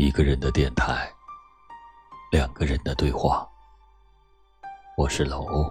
[0.00, 1.12] 一个人的电台，
[2.32, 3.46] 两个人的对话。
[4.96, 5.70] 我是老欧，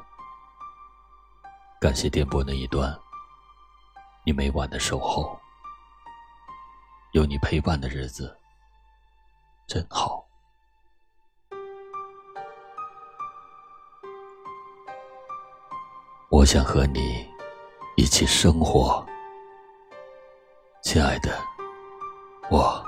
[1.82, 2.96] 感谢电波那一端
[4.24, 5.36] 你每晚的守候，
[7.14, 8.38] 有你陪伴的日子
[9.66, 10.24] 真好。
[16.30, 17.28] 我想和你
[17.98, 19.04] 一起生活，
[20.84, 21.36] 亲爱的，
[22.52, 22.88] 我。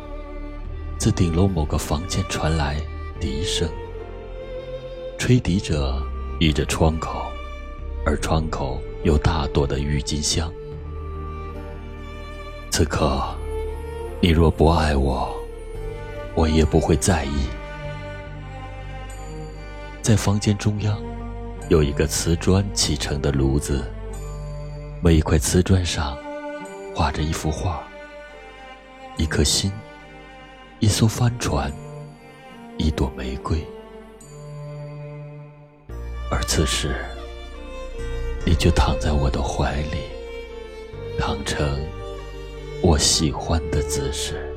[1.01, 2.79] 自顶楼某个房间传来
[3.19, 3.67] 笛声，
[5.17, 5.99] 吹笛者
[6.39, 7.23] 倚着窗口，
[8.05, 10.53] 而窗口有大朵的郁金香。
[12.69, 13.19] 此刻，
[14.21, 15.35] 你若不爱我，
[16.35, 17.47] 我也不会在意。
[20.03, 21.01] 在房间中央，
[21.67, 23.83] 有一个瓷砖砌成的炉子，
[25.01, 26.15] 每一块瓷砖上
[26.93, 27.81] 画着一幅画，
[29.17, 29.71] 一颗心。
[30.81, 31.71] 一艘帆船，
[32.75, 33.63] 一朵玫瑰，
[36.31, 37.05] 而此时，
[38.43, 39.99] 你就躺在我的怀里，
[41.19, 41.79] 躺成
[42.81, 44.51] 我喜欢的姿势，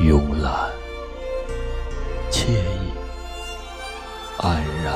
[0.00, 0.70] 慵懒、
[2.30, 2.92] 惬意、
[4.38, 4.94] 安然。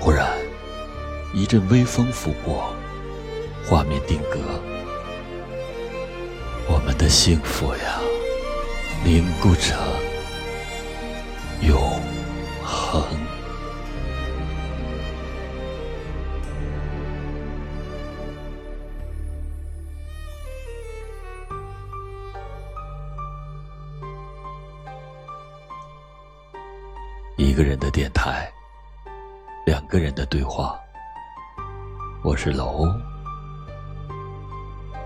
[0.00, 0.28] 忽然，
[1.32, 2.74] 一阵微风拂过。
[3.64, 4.38] 画面定格，
[6.68, 8.00] 我们的幸福呀，
[9.02, 9.78] 凝固成
[11.62, 11.78] 永
[12.62, 13.02] 恒。
[27.36, 28.52] 一个人的电台，
[29.64, 30.78] 两个人的对话。
[32.22, 32.86] 我是楼。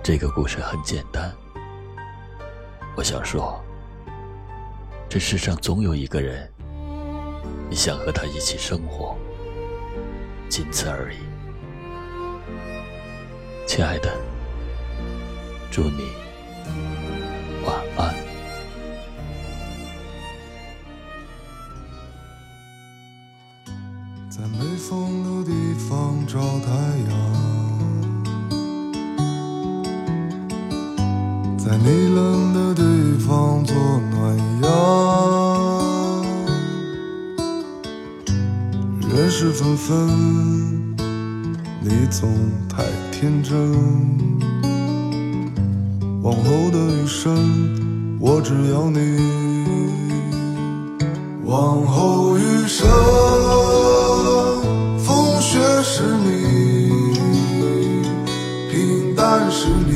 [0.08, 1.34] 这个故事很简单，
[2.96, 3.60] 我想说，
[5.08, 6.48] 这世上总有一个人，
[7.68, 9.18] 你想和他一起生活，
[10.48, 11.16] 仅此而已。
[13.66, 14.16] 亲爱的，
[15.72, 16.12] 祝你
[17.64, 18.14] 晚安。
[24.30, 26.70] 在没风的地方找太
[27.10, 27.65] 阳。
[31.66, 32.82] 在你冷的地
[33.18, 33.74] 方做
[34.12, 34.70] 暖阳，
[39.10, 40.94] 人事纷纷，
[41.80, 42.30] 你总
[42.68, 43.52] 太天真。
[46.22, 47.34] 往后的余生，
[48.20, 49.00] 我只要你。
[51.46, 52.88] 往后余生，
[55.00, 56.46] 风雪是你，
[58.70, 59.95] 平淡是你。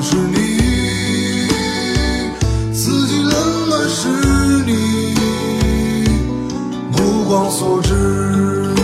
[0.00, 0.36] 是你，
[2.72, 4.08] 四季冷暖是
[4.64, 4.72] 你，
[6.92, 8.77] 目光所至。